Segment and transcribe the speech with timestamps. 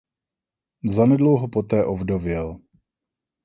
[0.83, 2.59] Zanedlouho poté ovdověl.